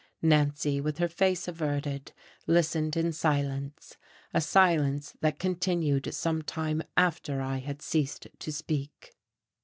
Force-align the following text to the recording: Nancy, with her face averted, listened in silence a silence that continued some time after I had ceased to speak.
Nancy, 0.23 0.81
with 0.81 0.97
her 0.97 1.07
face 1.07 1.47
averted, 1.47 2.11
listened 2.47 2.97
in 2.97 3.13
silence 3.13 3.97
a 4.33 4.41
silence 4.41 5.15
that 5.21 5.37
continued 5.37 6.11
some 6.11 6.41
time 6.41 6.81
after 6.97 7.39
I 7.39 7.57
had 7.59 7.83
ceased 7.83 8.25
to 8.39 8.51
speak. 8.51 9.13